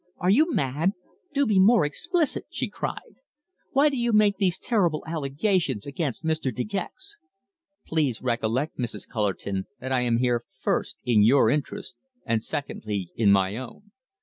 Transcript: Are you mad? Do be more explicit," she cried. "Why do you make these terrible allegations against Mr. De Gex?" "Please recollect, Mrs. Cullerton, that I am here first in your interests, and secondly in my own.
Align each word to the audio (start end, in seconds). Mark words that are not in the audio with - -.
Are 0.17 0.31
you 0.31 0.51
mad? 0.51 0.93
Do 1.31 1.45
be 1.45 1.59
more 1.59 1.85
explicit," 1.85 2.47
she 2.49 2.67
cried. 2.67 3.17
"Why 3.69 3.87
do 3.89 3.95
you 3.97 4.11
make 4.13 4.37
these 4.37 4.57
terrible 4.57 5.03
allegations 5.05 5.85
against 5.85 6.25
Mr. 6.25 6.51
De 6.51 6.63
Gex?" 6.63 7.19
"Please 7.85 8.19
recollect, 8.19 8.79
Mrs. 8.79 9.07
Cullerton, 9.07 9.67
that 9.79 9.91
I 9.91 9.99
am 10.01 10.17
here 10.17 10.43
first 10.59 10.97
in 11.05 11.21
your 11.21 11.51
interests, 11.51 11.93
and 12.25 12.41
secondly 12.41 13.11
in 13.15 13.31
my 13.31 13.55
own. 13.57 13.91